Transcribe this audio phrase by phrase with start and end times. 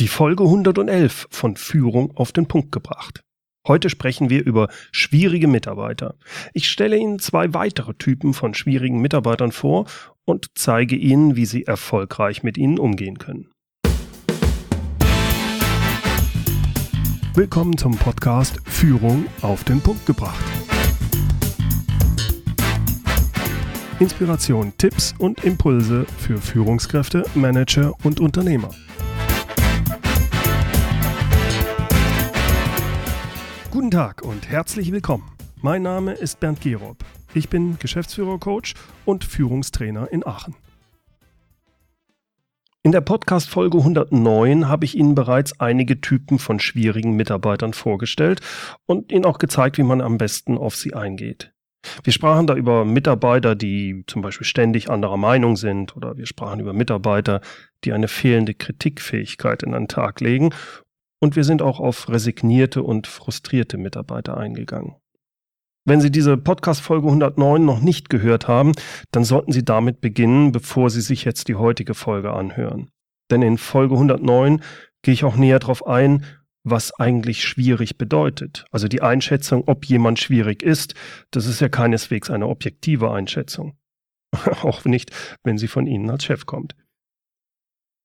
[0.00, 3.20] Die Folge 111 von Führung auf den Punkt gebracht.
[3.64, 6.16] Heute sprechen wir über schwierige Mitarbeiter.
[6.52, 9.86] Ich stelle Ihnen zwei weitere Typen von schwierigen Mitarbeitern vor
[10.24, 13.52] und zeige Ihnen, wie Sie erfolgreich mit ihnen umgehen können.
[17.34, 20.44] Willkommen zum Podcast Führung auf den Punkt gebracht.
[24.00, 28.70] Inspiration, Tipps und Impulse für Führungskräfte, Manager und Unternehmer.
[33.74, 35.28] Guten Tag und herzlich willkommen.
[35.60, 36.98] Mein Name ist Bernd Gerob.
[37.34, 38.74] Ich bin Geschäftsführer-Coach
[39.04, 40.54] und Führungstrainer in Aachen.
[42.84, 48.42] In der Podcast-Folge 109 habe ich Ihnen bereits einige Typen von schwierigen Mitarbeitern vorgestellt
[48.86, 51.52] und Ihnen auch gezeigt, wie man am besten auf sie eingeht.
[52.04, 56.60] Wir sprachen da über Mitarbeiter, die zum Beispiel ständig anderer Meinung sind, oder wir sprachen
[56.60, 57.40] über Mitarbeiter,
[57.82, 60.50] die eine fehlende Kritikfähigkeit in den Tag legen
[61.24, 64.96] und wir sind auch auf resignierte und frustrierte Mitarbeiter eingegangen.
[65.86, 68.72] Wenn Sie diese Podcast-Folge 109 noch nicht gehört haben,
[69.10, 72.90] dann sollten Sie damit beginnen, bevor Sie sich jetzt die heutige Folge anhören.
[73.30, 74.60] Denn in Folge 109
[75.00, 76.26] gehe ich auch näher darauf ein,
[76.62, 78.66] was eigentlich schwierig bedeutet.
[78.70, 80.94] Also die Einschätzung, ob jemand schwierig ist,
[81.30, 83.78] das ist ja keineswegs eine objektive Einschätzung.
[84.62, 85.10] auch nicht,
[85.42, 86.76] wenn sie von Ihnen als Chef kommt.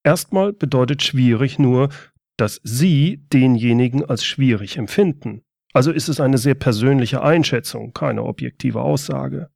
[0.04, 1.90] Erstmal bedeutet schwierig nur,
[2.40, 5.42] dass Sie denjenigen als schwierig empfinden.
[5.72, 9.50] Also ist es eine sehr persönliche Einschätzung, keine objektive Aussage.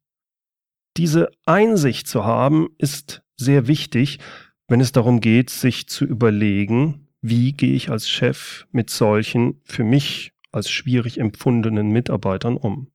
[0.96, 4.20] Diese Einsicht zu haben, ist sehr wichtig,
[4.68, 9.82] wenn es darum geht, sich zu überlegen, wie gehe ich als Chef mit solchen für
[9.82, 12.92] mich als schwierig empfundenen Mitarbeitern um.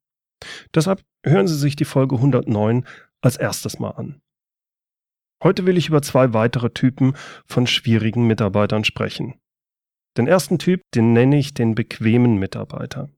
[0.74, 2.86] Deshalb hören Sie sich die Folge 109
[3.22, 4.22] als erstes mal an.
[5.44, 7.16] Heute will ich über zwei weitere Typen
[7.46, 9.40] von schwierigen Mitarbeitern sprechen.
[10.20, 13.10] Den ersten Typ, den nenne ich den bequemen Mitarbeiter.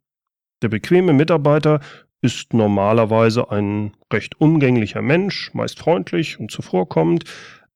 [0.62, 1.80] Der bequeme Mitarbeiter
[2.22, 7.24] ist normalerweise ein recht umgänglicher Mensch, meist freundlich und zuvorkommend,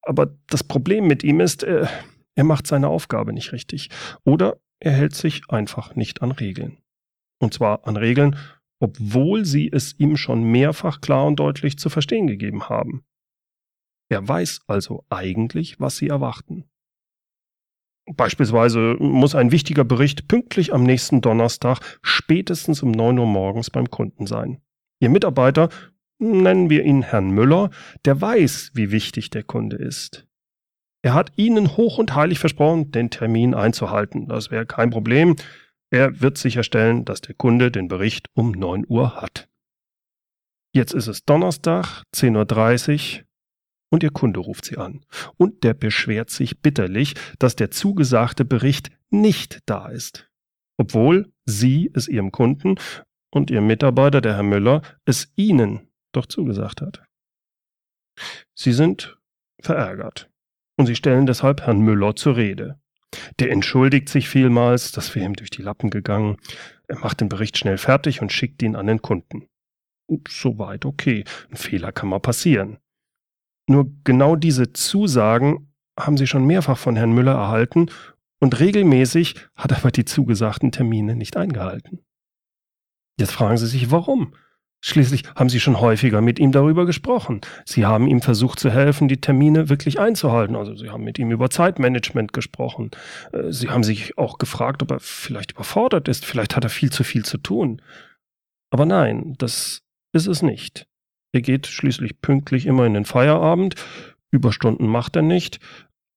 [0.04, 1.90] aber das Problem mit ihm ist, er,
[2.36, 3.90] er macht seine Aufgabe nicht richtig
[4.26, 6.78] oder er hält sich einfach nicht an Regeln.
[7.40, 8.36] Und zwar an Regeln,
[8.80, 13.04] obwohl sie es ihm schon mehrfach klar und deutlich zu verstehen gegeben haben.
[14.08, 16.66] Er weiß also eigentlich, was sie erwarten.
[18.14, 23.90] Beispielsweise muss ein wichtiger Bericht pünktlich am nächsten Donnerstag spätestens um 9 Uhr morgens beim
[23.90, 24.62] Kunden sein.
[25.00, 25.70] Ihr Mitarbeiter,
[26.20, 27.72] nennen wir ihn Herrn Müller,
[28.06, 30.28] der weiß, wie wichtig der Kunde ist.
[31.02, 34.28] Er hat Ihnen hoch und heilig versprochen, den Termin einzuhalten.
[34.28, 35.36] Das wäre kein Problem.
[35.92, 39.48] Er wird sicherstellen, dass der Kunde den Bericht um 9 Uhr hat.
[40.74, 43.25] Jetzt ist es Donnerstag, 10.30 Uhr
[43.90, 45.06] und Ihr Kunde ruft Sie an.
[45.38, 50.30] Und der beschwert sich bitterlich, dass der zugesagte Bericht nicht da ist.
[50.78, 52.76] Obwohl Sie es Ihrem Kunden
[53.32, 57.04] und Ihr Mitarbeiter, der Herr Müller, es Ihnen doch zugesagt hat.
[58.54, 59.18] Sie sind
[59.62, 60.30] verärgert
[60.78, 62.80] und Sie stellen deshalb Herrn Müller zur Rede.
[63.40, 66.38] Der entschuldigt sich vielmals, das wäre ihm durch die Lappen gegangen.
[66.88, 69.48] Er macht den Bericht schnell fertig und schickt ihn an den Kunden.
[70.28, 71.24] Soweit okay.
[71.50, 72.78] Ein Fehler kann mal passieren.
[73.68, 77.90] Nur genau diese Zusagen haben sie schon mehrfach von Herrn Müller erhalten
[78.40, 82.00] und regelmäßig hat er aber die zugesagten Termine nicht eingehalten.
[83.18, 84.34] Jetzt fragen Sie sich, warum?
[84.82, 87.42] Schließlich haben Sie schon häufiger mit ihm darüber gesprochen.
[87.66, 90.56] Sie haben ihm versucht zu helfen, die Termine wirklich einzuhalten.
[90.56, 92.92] Also Sie haben mit ihm über Zeitmanagement gesprochen.
[93.32, 96.24] Äh, sie haben sich auch gefragt, ob er vielleicht überfordert ist.
[96.24, 97.82] Vielleicht hat er viel zu viel zu tun.
[98.70, 99.82] Aber nein, das
[100.14, 100.88] ist es nicht.
[101.36, 103.76] Er geht schließlich pünktlich immer in den Feierabend.
[104.32, 105.60] Überstunden macht er nicht.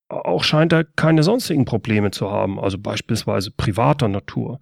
[0.09, 4.61] Auch scheint er keine sonstigen Probleme zu haben, also beispielsweise privater Natur.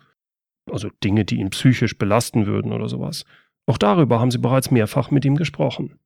[0.72, 3.26] Also Dinge, die ihn psychisch belasten würden oder sowas.
[3.66, 5.98] Auch darüber haben Sie bereits mehrfach mit ihm gesprochen.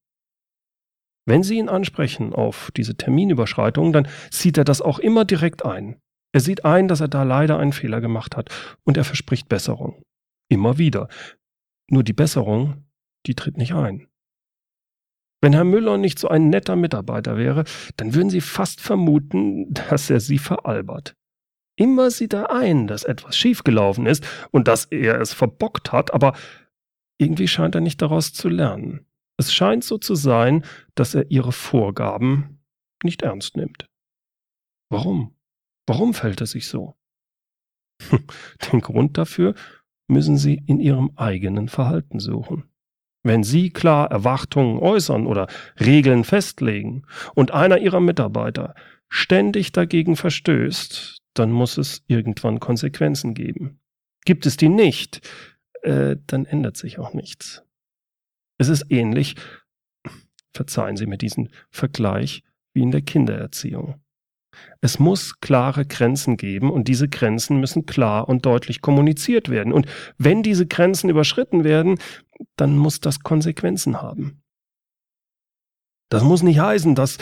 [1.26, 6.00] Wenn Sie ihn ansprechen auf diese Terminüberschreitung, dann sieht er das auch immer direkt ein.
[6.32, 8.50] Er sieht ein, dass er da leider einen Fehler gemacht hat
[8.82, 10.02] und er verspricht Besserung.
[10.48, 11.06] Immer wieder.
[11.88, 12.84] Nur die Besserung,
[13.26, 14.09] die tritt nicht ein.
[15.42, 17.64] Wenn Herr Müller nicht so ein netter Mitarbeiter wäre,
[17.96, 21.16] dann würden Sie fast vermuten, dass er Sie veralbert.
[21.76, 26.34] Immer sieht er ein, dass etwas schiefgelaufen ist und dass er es verbockt hat, aber
[27.18, 29.06] irgendwie scheint er nicht daraus zu lernen.
[29.38, 30.64] Es scheint so zu sein,
[30.94, 32.62] dass er Ihre Vorgaben
[33.02, 33.86] nicht ernst nimmt.
[34.90, 35.34] Warum?
[35.86, 36.96] Warum fällt er sich so?
[38.72, 39.54] Den Grund dafür
[40.06, 42.69] müssen Sie in Ihrem eigenen Verhalten suchen.
[43.22, 45.46] Wenn Sie klar Erwartungen äußern oder
[45.78, 48.74] Regeln festlegen und einer Ihrer Mitarbeiter
[49.08, 53.80] ständig dagegen verstößt, dann muss es irgendwann Konsequenzen geben.
[54.24, 55.20] Gibt es die nicht,
[55.82, 57.62] äh, dann ändert sich auch nichts.
[58.58, 59.36] Es ist ähnlich,
[60.52, 64.00] verzeihen Sie mir diesen Vergleich, wie in der Kindererziehung.
[64.80, 69.72] Es muss klare Grenzen geben und diese Grenzen müssen klar und deutlich kommuniziert werden.
[69.72, 69.86] Und
[70.18, 71.98] wenn diese Grenzen überschritten werden,
[72.56, 74.42] dann muss das Konsequenzen haben.
[76.10, 77.18] Das muss nicht heißen, dass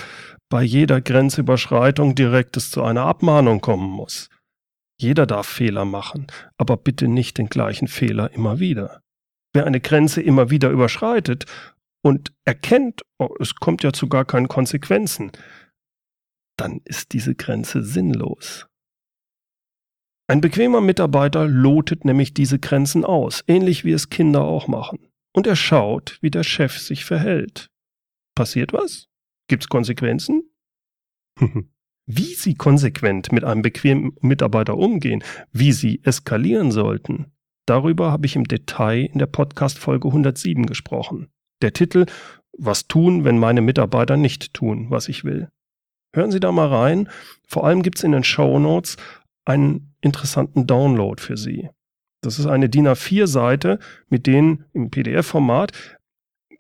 [0.49, 4.31] bei jeder Grenzüberschreitung direkt es zu einer Abmahnung kommen muss.
[5.01, 6.27] Jeder darf Fehler machen,
[6.57, 9.03] aber bitte nicht den gleichen Fehler immer wieder.
[9.53, 11.45] Wer eine Grenze immer wieder überschreitet
[12.03, 15.33] und erkennt, oh, es kommt ja zu gar keinen Konsequenzen,
[16.59, 18.67] dann ist diese Grenze sinnlos.
[20.31, 25.09] Ein bequemer Mitarbeiter lotet nämlich diese Grenzen aus, ähnlich wie es Kinder auch machen.
[25.35, 27.71] Und er schaut, wie der Chef sich verhält.
[28.35, 29.09] Passiert was?
[29.49, 30.43] Gibt's Konsequenzen?
[32.09, 35.23] wie sie konsequent mit einem bequemen Mitarbeiter umgehen,
[35.53, 37.33] wie sie eskalieren sollten,
[37.67, 41.29] darüber habe ich im Detail in der Podcast-Folge 107 gesprochen.
[41.61, 42.07] Der Titel
[42.57, 45.49] Was tun, wenn meine Mitarbeiter nicht tun, was ich will.
[46.15, 47.09] Hören Sie da mal rein.
[47.47, 48.97] Vor allem gibt es in den Show Notes
[49.45, 51.69] einen interessanten Download für Sie.
[52.23, 53.79] Das ist eine DIN A4-Seite,
[54.09, 55.73] mit denen im PDF-Format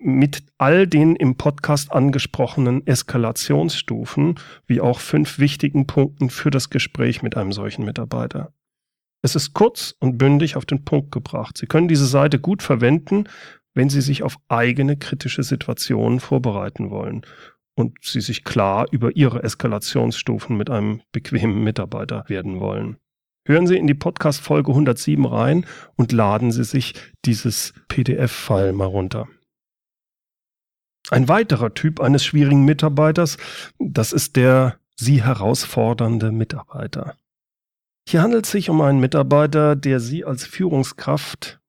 [0.00, 7.22] mit all den im Podcast angesprochenen Eskalationsstufen, wie auch fünf wichtigen Punkten für das Gespräch
[7.22, 8.52] mit einem solchen Mitarbeiter.
[9.22, 11.58] Es ist kurz und bündig auf den Punkt gebracht.
[11.58, 13.24] Sie können diese Seite gut verwenden,
[13.74, 17.22] wenn Sie sich auf eigene kritische Situationen vorbereiten wollen
[17.78, 22.98] und Sie sich klar über Ihre Eskalationsstufen mit einem bequemen Mitarbeiter werden wollen.
[23.46, 25.64] Hören Sie in die Podcast-Folge 107 rein
[25.94, 26.94] und laden Sie sich
[27.24, 29.28] dieses PDF-File mal runter.
[31.10, 33.38] Ein weiterer Typ eines schwierigen Mitarbeiters,
[33.78, 37.16] das ist der Sie herausfordernde Mitarbeiter.
[38.08, 41.60] Hier handelt es sich um einen Mitarbeiter, der Sie als Führungskraft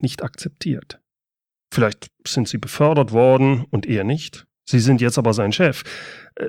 [0.00, 1.00] nicht akzeptiert.
[1.72, 4.44] Vielleicht sind Sie befördert worden und er nicht.
[4.68, 5.82] Sie sind jetzt aber sein Chef.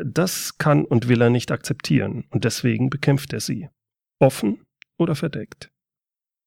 [0.03, 3.69] Das kann und will er nicht akzeptieren und deswegen bekämpft er Sie.
[4.19, 4.61] Offen
[4.97, 5.69] oder verdeckt.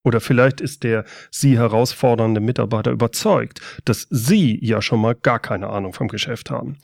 [0.05, 5.69] Oder vielleicht ist der Sie herausfordernde Mitarbeiter überzeugt, dass Sie ja schon mal gar keine
[5.69, 6.79] Ahnung vom Geschäft haben.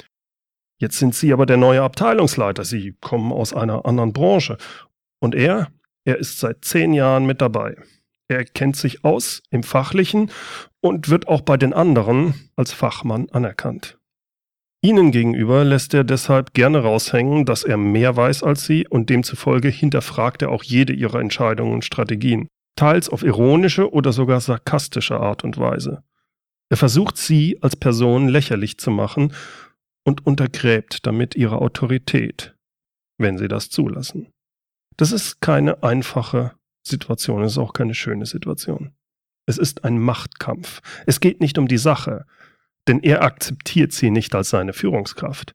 [0.80, 4.58] Jetzt sind Sie aber der neue Abteilungsleiter, Sie kommen aus einer anderen Branche.
[5.20, 5.70] Und er,
[6.04, 7.76] er ist seit zehn Jahren mit dabei.
[8.26, 10.32] Er kennt sich aus im Fachlichen
[10.80, 14.00] und wird auch bei den anderen als Fachmann anerkannt.
[14.84, 19.68] Ihnen gegenüber lässt er deshalb gerne raushängen, dass er mehr weiß als Sie und demzufolge
[19.68, 25.44] hinterfragt er auch jede Ihrer Entscheidungen und Strategien teils auf ironische oder sogar sarkastische Art
[25.44, 26.02] und Weise.
[26.68, 29.34] Er versucht sie als Person lächerlich zu machen
[30.04, 32.56] und untergräbt damit ihre Autorität,
[33.18, 34.32] wenn sie das zulassen.
[34.96, 36.52] Das ist keine einfache
[36.84, 38.94] Situation, es ist auch keine schöne Situation.
[39.46, 40.80] Es ist ein Machtkampf.
[41.06, 42.26] Es geht nicht um die Sache,
[42.88, 45.52] denn er akzeptiert sie nicht als seine Führungskraft.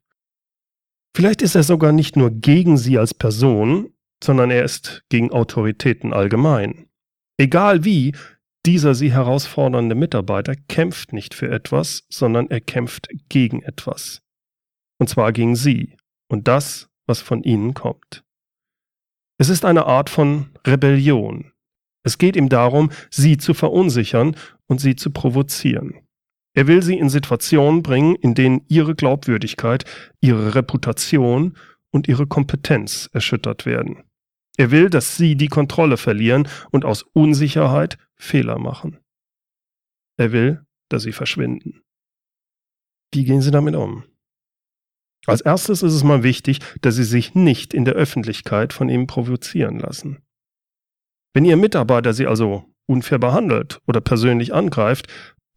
[1.16, 3.92] Vielleicht ist er sogar nicht nur gegen sie als Person,
[4.22, 6.88] sondern er ist gegen Autoritäten allgemein.
[7.38, 8.14] Egal wie,
[8.66, 14.22] dieser sie herausfordernde Mitarbeiter kämpft nicht für etwas, sondern er kämpft gegen etwas.
[14.98, 15.96] Und zwar gegen sie
[16.28, 18.24] und das, was von ihnen kommt.
[19.38, 21.52] Es ist eine Art von Rebellion.
[22.04, 24.36] Es geht ihm darum, sie zu verunsichern
[24.66, 26.07] und sie zu provozieren.
[26.54, 29.84] Er will sie in Situationen bringen, in denen ihre Glaubwürdigkeit,
[30.20, 31.56] ihre Reputation
[31.90, 34.04] und ihre Kompetenz erschüttert werden.
[34.56, 38.98] Er will, dass sie die Kontrolle verlieren und aus Unsicherheit Fehler machen.
[40.16, 41.82] Er will, dass sie verschwinden.
[43.12, 44.04] Wie gehen Sie damit um?
[45.26, 49.06] Als erstes ist es mal wichtig, dass Sie sich nicht in der Öffentlichkeit von ihm
[49.06, 50.18] provozieren lassen.
[51.34, 55.06] Wenn Ihr Mitarbeiter Sie also unfair behandelt oder persönlich angreift,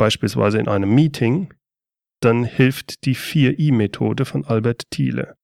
[0.01, 1.53] beispielsweise in einem Meeting,
[2.21, 5.37] dann hilft die 4i-Methode von Albert Thiele.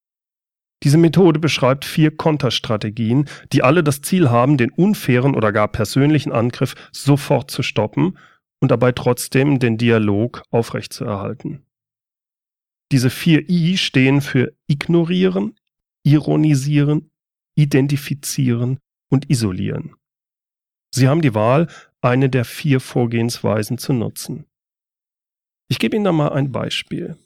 [0.82, 6.32] Diese Methode beschreibt vier Konterstrategien, die alle das Ziel haben, den unfairen oder gar persönlichen
[6.32, 8.18] Angriff sofort zu stoppen
[8.60, 11.64] und dabei trotzdem den Dialog aufrechtzuerhalten.
[12.92, 15.54] Diese vier I stehen für ignorieren,
[16.02, 17.12] ironisieren,
[17.56, 18.80] identifizieren
[19.12, 19.94] und isolieren.
[20.92, 21.68] Sie haben die Wahl,
[22.02, 24.47] eine der vier Vorgehensweisen zu nutzen.
[25.70, 27.18] Ich gebe Ihnen da mal ein Beispiel.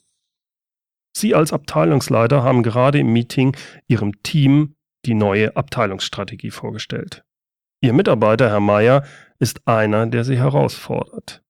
[1.16, 3.56] Sie als Abteilungsleiter haben gerade im Meeting
[3.88, 7.24] Ihrem Team die neue Abteilungsstrategie vorgestellt.
[7.82, 9.04] Ihr Mitarbeiter, Herr Meier,
[9.40, 11.44] ist einer, der Sie herausfordert.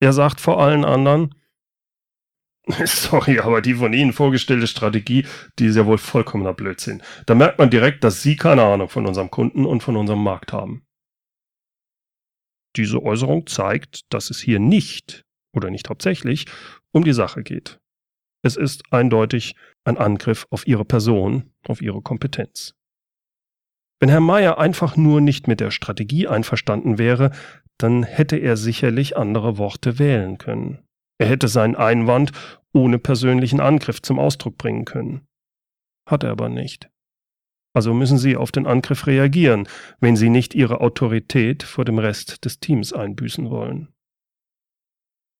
[0.00, 1.34] Er sagt vor allen anderen,
[2.84, 5.26] Sorry, aber die von Ihnen vorgestellte Strategie,
[5.58, 7.02] die ist ja wohl vollkommener Blödsinn.
[7.26, 10.52] Da merkt man direkt, dass Sie keine Ahnung von unserem Kunden und von unserem Markt
[10.52, 10.86] haben.
[12.76, 16.46] Diese Äußerung zeigt, dass es hier nicht oder nicht hauptsächlich
[16.92, 17.80] um die Sache geht.
[18.42, 19.54] Es ist eindeutig
[19.84, 22.74] ein Angriff auf Ihre Person, auf Ihre Kompetenz.
[24.00, 27.32] Wenn Herr Mayer einfach nur nicht mit der Strategie einverstanden wäre,
[27.76, 30.78] dann hätte er sicherlich andere Worte wählen können.
[31.18, 32.32] Er hätte seinen Einwand
[32.72, 35.26] ohne persönlichen Angriff zum Ausdruck bringen können.
[36.08, 36.88] Hat er aber nicht.
[37.74, 39.68] Also müssen Sie auf den Angriff reagieren,
[40.00, 43.88] wenn Sie nicht Ihre Autorität vor dem Rest des Teams einbüßen wollen.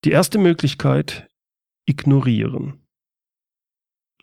[0.03, 1.29] Die erste Möglichkeit,
[1.85, 2.87] ignorieren.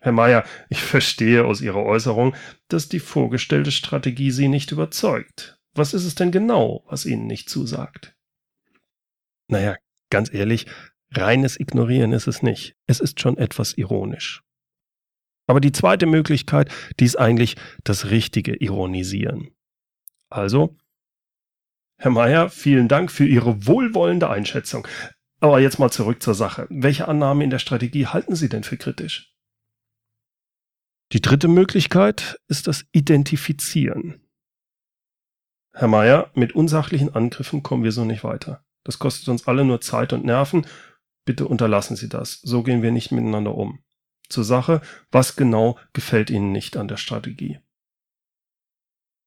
[0.01, 2.35] Herr Mayer, ich verstehe aus Ihrer Äußerung,
[2.69, 5.61] dass die vorgestellte Strategie Sie nicht überzeugt.
[5.75, 8.17] Was ist es denn genau, was Ihnen nicht zusagt?
[9.49, 9.77] Naja,
[10.11, 10.67] ganz ehrlich,
[11.13, 12.77] reines Ignorieren ist es nicht.
[12.87, 14.43] Es ist schon etwas ironisch.
[15.47, 19.55] Aber die zweite Möglichkeit, die ist eigentlich das richtige Ironisieren.
[20.29, 20.77] Also,
[22.01, 24.87] Herr Mayer, vielen Dank für Ihre wohlwollende Einschätzung.
[25.41, 26.67] Aber jetzt mal zurück zur Sache.
[26.69, 29.35] Welche Annahmen in der Strategie halten Sie denn für kritisch?
[31.13, 34.21] Die dritte Möglichkeit ist das Identifizieren.
[35.73, 38.65] Herr Mayer, mit unsachlichen Angriffen kommen wir so nicht weiter.
[38.85, 40.67] Das kostet uns alle nur Zeit und Nerven.
[41.25, 42.41] Bitte unterlassen Sie das.
[42.43, 43.83] So gehen wir nicht miteinander um.
[44.29, 47.61] Zur Sache, was genau gefällt Ihnen nicht an der Strategie?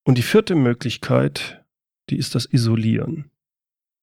[0.03, 1.63] Und die vierte Möglichkeit,
[2.10, 3.31] die ist das Isolieren.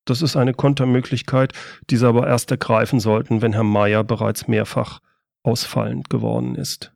[0.08, 1.52] Das ist eine Kontermöglichkeit,
[1.90, 5.00] die Sie aber erst ergreifen sollten, wenn Herr Mayer bereits mehrfach
[5.42, 6.94] ausfallend geworden ist.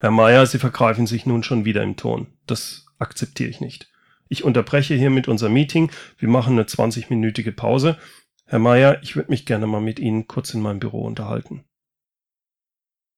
[0.00, 2.28] Herr Mayer, Sie vergreifen sich nun schon wieder im Ton.
[2.46, 3.90] Das akzeptiere ich nicht.
[4.28, 5.90] Ich unterbreche hiermit unser Meeting.
[6.18, 7.98] Wir machen eine 20-minütige Pause.
[8.46, 11.64] Herr Mayer, ich würde mich gerne mal mit Ihnen kurz in meinem Büro unterhalten.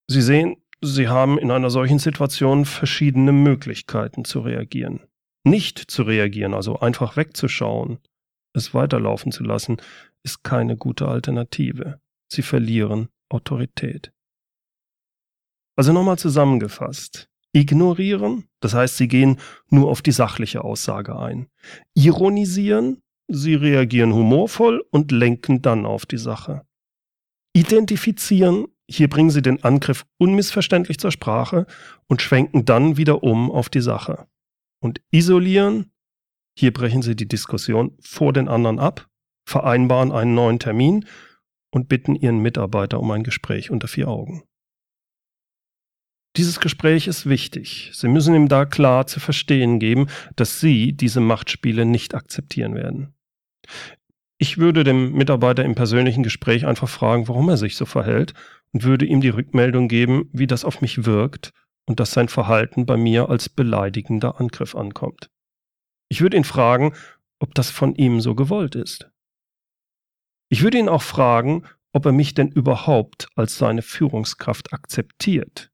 [0.06, 5.00] Sie sehen, Sie haben in einer solchen Situation verschiedene Möglichkeiten zu reagieren.
[5.44, 7.99] Nicht zu reagieren, also einfach wegzuschauen,
[8.54, 9.76] es weiterlaufen zu lassen,
[10.23, 12.00] ist keine gute Alternative.
[12.28, 14.12] Sie verlieren Autorität.
[15.76, 17.28] Also nochmal zusammengefasst.
[17.52, 19.38] Ignorieren, das heißt, sie gehen
[19.70, 21.49] nur auf die sachliche Aussage ein.
[21.94, 26.66] Ironisieren, sie reagieren humorvoll und lenken dann auf die Sache.
[27.54, 31.66] Identifizieren, hier bringen sie den Angriff unmissverständlich zur Sprache
[32.08, 34.26] und schwenken dann wieder um auf die Sache.
[34.80, 35.92] Und isolieren,
[36.56, 39.08] hier brechen sie die Diskussion vor den anderen ab,
[39.46, 41.06] vereinbaren einen neuen Termin
[41.70, 44.44] und bitten ihren Mitarbeiter um ein Gespräch unter vier Augen.
[46.37, 47.90] Dieses Gespräch ist wichtig.
[47.94, 53.14] Sie müssen ihm da klar zu verstehen geben, dass Sie diese Machtspiele nicht akzeptieren werden.
[54.38, 58.34] Ich würde dem Mitarbeiter im persönlichen Gespräch einfach fragen, warum er sich so verhält
[58.73, 61.52] und würde ihm die Rückmeldung geben, wie das auf mich wirkt
[61.87, 65.30] und dass sein Verhalten bei mir als beleidigender Angriff ankommt.
[66.14, 66.94] Ich würde ihn fragen,
[67.40, 69.11] ob das von ihm so gewollt ist.
[70.49, 75.73] Ich würde ihn auch fragen, ob er mich denn überhaupt als seine Führungskraft akzeptiert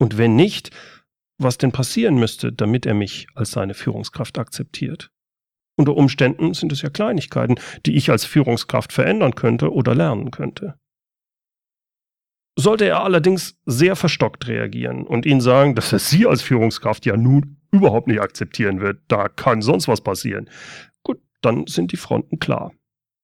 [0.00, 0.72] und wenn nicht,
[1.38, 5.12] was denn passieren müsste, damit er mich als seine Führungskraft akzeptiert.
[5.76, 7.54] Unter Umständen sind es ja Kleinigkeiten,
[7.86, 10.80] die ich als Führungskraft verändern könnte oder lernen könnte.
[12.56, 17.16] Sollte er allerdings sehr verstockt reagieren und Ihnen sagen, dass er Sie als Führungskraft ja
[17.16, 20.48] nun überhaupt nicht akzeptieren wird, da kann sonst was passieren,
[21.02, 22.72] gut, dann sind die Fronten klar.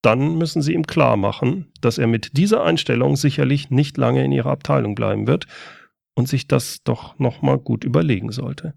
[0.02, 4.32] Dann müssen Sie ihm klar machen, dass er mit dieser Einstellung sicherlich nicht lange in
[4.32, 5.46] Ihrer Abteilung bleiben wird
[6.14, 8.74] und sich das doch nochmal gut überlegen sollte.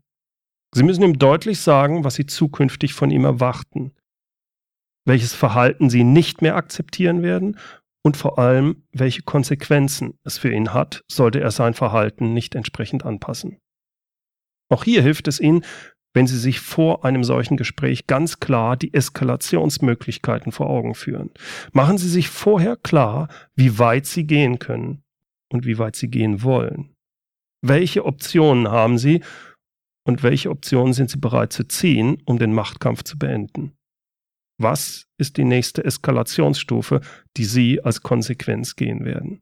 [0.75, 3.93] Sie müssen ihm deutlich sagen, was Sie zukünftig von ihm erwarten,
[5.05, 7.57] welches Verhalten Sie nicht mehr akzeptieren werden
[8.03, 13.05] und vor allem, welche Konsequenzen es für ihn hat, sollte er sein Verhalten nicht entsprechend
[13.05, 13.57] anpassen.
[14.69, 15.63] Auch hier hilft es Ihnen,
[16.13, 21.31] wenn Sie sich vor einem solchen Gespräch ganz klar die Eskalationsmöglichkeiten vor Augen führen.
[21.71, 25.03] Machen Sie sich vorher klar, wie weit Sie gehen können
[25.49, 26.95] und wie weit Sie gehen wollen.
[27.61, 29.23] Welche Optionen haben Sie
[30.05, 33.73] und welche Optionen sind Sie bereit zu ziehen, um den Machtkampf zu beenden?
[34.57, 37.01] Was ist die nächste Eskalationsstufe,
[37.37, 39.41] die Sie als Konsequenz gehen werden?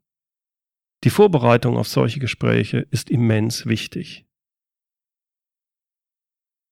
[1.04, 4.24] Die Vorbereitung auf solche Gespräche ist immens wichtig.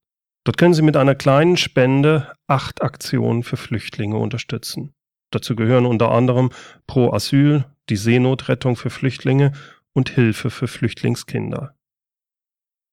[0.48, 4.96] Dort können Sie mit einer kleinen Spende acht Aktionen für Flüchtlinge unterstützen.
[5.32, 6.50] Dazu gehören unter anderem
[6.88, 9.52] Pro Asyl, die Seenotrettung für Flüchtlinge
[9.94, 11.76] und Hilfe für Flüchtlingskinder.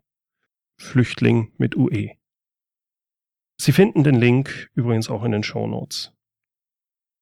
[0.78, 2.11] Flüchtling mit UE.
[3.61, 6.12] Sie finden den Link übrigens auch in den Show Notes.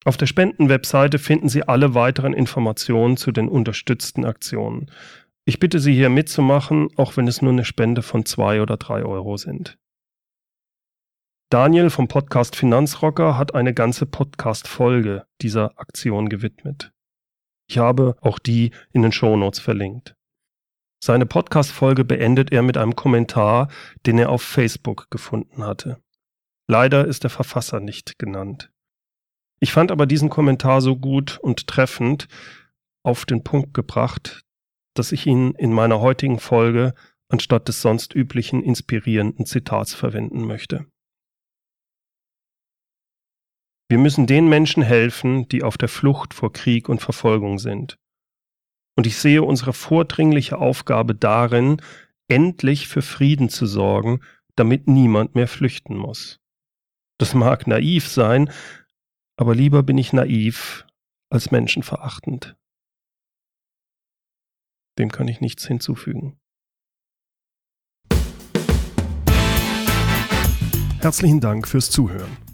[0.04, 4.90] Auf der Spendenwebseite finden Sie alle weiteren Informationen zu den unterstützten Aktionen.
[5.46, 9.04] Ich bitte Sie hier mitzumachen, auch wenn es nur eine Spende von zwei oder drei
[9.04, 9.78] Euro sind.
[11.54, 16.92] Daniel vom Podcast Finanzrocker hat eine ganze Podcast-Folge dieser Aktion gewidmet.
[17.68, 20.16] Ich habe auch die in den Shownotes verlinkt.
[21.00, 23.68] Seine Podcast-Folge beendet er mit einem Kommentar,
[24.04, 26.02] den er auf Facebook gefunden hatte.
[26.66, 28.72] Leider ist der Verfasser nicht genannt.
[29.60, 32.26] Ich fand aber diesen Kommentar so gut und treffend
[33.04, 34.42] auf den Punkt gebracht,
[34.94, 36.94] dass ich ihn in meiner heutigen Folge
[37.28, 40.86] anstatt des sonst üblichen inspirierenden Zitats verwenden möchte.
[43.94, 47.96] Wir müssen den Menschen helfen, die auf der Flucht vor Krieg und Verfolgung sind.
[48.96, 51.80] Und ich sehe unsere vordringliche Aufgabe darin,
[52.26, 54.18] endlich für Frieden zu sorgen,
[54.56, 56.40] damit niemand mehr flüchten muss.
[57.18, 58.50] Das mag naiv sein,
[59.36, 60.86] aber lieber bin ich naiv
[61.30, 62.56] als menschenverachtend.
[64.98, 66.36] Dem kann ich nichts hinzufügen.
[70.98, 72.53] Herzlichen Dank fürs Zuhören.